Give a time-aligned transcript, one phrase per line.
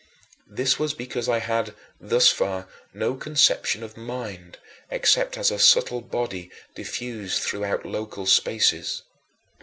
[0.49, 4.57] This was because I had, thus far, no conception of mind,
[4.89, 9.03] except as a subtle body diffused throughout local spaces.